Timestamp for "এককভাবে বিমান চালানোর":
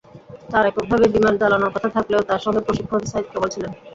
0.67-1.73